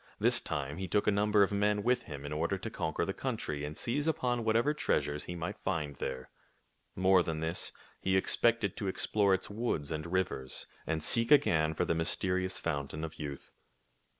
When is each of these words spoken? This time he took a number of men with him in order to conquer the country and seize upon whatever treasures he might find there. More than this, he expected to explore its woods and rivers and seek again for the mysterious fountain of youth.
This 0.17 0.39
time 0.39 0.77
he 0.77 0.87
took 0.87 1.05
a 1.05 1.11
number 1.11 1.43
of 1.43 1.51
men 1.51 1.83
with 1.83 2.01
him 2.09 2.25
in 2.25 2.33
order 2.33 2.57
to 2.57 2.71
conquer 2.71 3.05
the 3.05 3.13
country 3.13 3.63
and 3.63 3.77
seize 3.77 4.07
upon 4.07 4.43
whatever 4.43 4.73
treasures 4.73 5.25
he 5.25 5.35
might 5.35 5.59
find 5.59 5.97
there. 5.97 6.31
More 6.95 7.21
than 7.21 7.39
this, 7.39 7.71
he 7.99 8.17
expected 8.17 8.75
to 8.77 8.87
explore 8.87 9.35
its 9.35 9.47
woods 9.51 9.91
and 9.91 10.07
rivers 10.07 10.65
and 10.87 11.03
seek 11.03 11.29
again 11.29 11.75
for 11.75 11.85
the 11.85 11.93
mysterious 11.93 12.57
fountain 12.57 13.03
of 13.03 13.19
youth. 13.19 13.51